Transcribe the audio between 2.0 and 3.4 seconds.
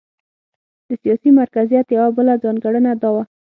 بله ځانګړنه دا وه.